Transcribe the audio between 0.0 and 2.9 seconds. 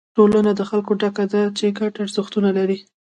ټولنه د خلکو ډله ده چې ګډ ارزښتونه لري.